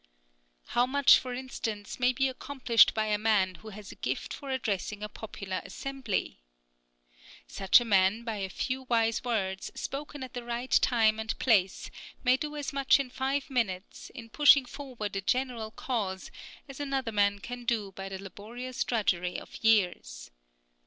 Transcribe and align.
How 0.69 0.87
much, 0.87 1.19
for 1.19 1.31
instance, 1.31 1.99
may 1.99 2.11
be 2.11 2.27
accomplished 2.27 2.95
by 2.95 3.05
a 3.05 3.19
man 3.19 3.53
who 3.61 3.69
has 3.69 3.91
a 3.91 3.95
gift 4.01 4.33
for 4.33 4.49
addressing 4.49 5.03
a 5.03 5.07
popular 5.09 5.61
assembly! 5.63 6.39
Such 7.45 7.79
a 7.79 7.85
man 7.85 8.23
by 8.23 8.37
a 8.37 8.49
few 8.49 8.87
wise 8.89 9.23
words, 9.23 9.69
spoken 9.75 10.23
at 10.23 10.33
the 10.33 10.43
right 10.43 10.71
time 10.71 11.19
and 11.19 11.37
place, 11.37 11.91
may 12.23 12.35
do 12.35 12.55
as 12.55 12.73
much 12.73 12.99
in 12.99 13.11
five 13.11 13.47
minutes, 13.51 14.09
in 14.15 14.31
pushing 14.31 14.65
forward 14.65 15.15
a 15.15 15.21
general 15.21 15.69
cause, 15.69 16.31
as 16.67 16.79
another 16.79 17.11
man 17.11 17.37
can 17.37 17.63
do 17.63 17.91
by 17.91 18.09
the 18.09 18.17
laborious 18.17 18.83
drudgery 18.83 19.39
of 19.39 19.55
years. 19.63 20.31